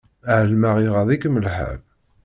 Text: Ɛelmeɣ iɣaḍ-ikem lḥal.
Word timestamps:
Ɛelmeɣ 0.37 0.75
iɣaḍ-ikem 0.85 1.35
lḥal. 1.45 1.79